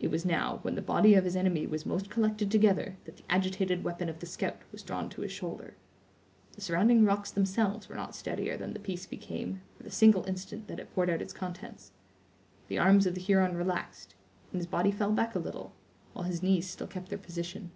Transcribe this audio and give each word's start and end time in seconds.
It 0.00 0.10
was 0.10 0.24
now, 0.24 0.60
when 0.62 0.74
the 0.74 0.80
body 0.80 1.14
of 1.14 1.24
his 1.26 1.36
enemy 1.36 1.66
was 1.66 1.84
most 1.84 2.08
collected 2.08 2.50
together, 2.50 2.96
that 3.04 3.18
the 3.18 3.24
agitated 3.28 3.84
weapon 3.84 4.08
of 4.08 4.18
the 4.20 4.24
scout 4.24 4.56
was 4.72 4.82
drawn 4.82 5.10
to 5.10 5.20
his 5.20 5.32
shoulder. 5.32 5.74
The 6.54 6.62
surrounding 6.62 7.04
rocks 7.04 7.30
themselves 7.30 7.86
were 7.86 7.94
not 7.94 8.14
steadier 8.14 8.56
than 8.56 8.72
the 8.72 8.80
piece 8.80 9.04
became, 9.04 9.60
for 9.76 9.82
the 9.82 9.90
single 9.90 10.24
instant 10.24 10.66
that 10.68 10.80
it 10.80 10.94
poured 10.94 11.10
out 11.10 11.20
its 11.20 11.34
contents. 11.34 11.92
The 12.68 12.78
arms 12.78 13.04
of 13.04 13.14
the 13.14 13.20
Huron 13.20 13.54
relaxed, 13.54 14.14
and 14.50 14.58
his 14.60 14.66
body 14.66 14.90
fell 14.90 15.12
back 15.12 15.34
a 15.34 15.38
little, 15.38 15.74
while 16.14 16.24
his 16.24 16.42
knees 16.42 16.70
still 16.70 16.86
kept 16.86 17.10
their 17.10 17.18
position. 17.18 17.70